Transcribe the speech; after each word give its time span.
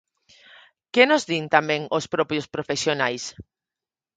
¿Que 0.93 1.03
nos 1.09 1.23
din 1.29 1.45
tamén 1.55 1.81
os 1.97 2.05
propios 2.13 2.45
profesionais? 2.55 3.23